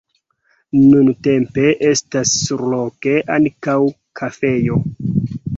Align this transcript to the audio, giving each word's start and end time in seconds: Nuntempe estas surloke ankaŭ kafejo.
Nuntempe 0.77 1.67
estas 1.89 2.33
surloke 2.47 3.15
ankaŭ 3.37 3.79
kafejo. 4.23 4.83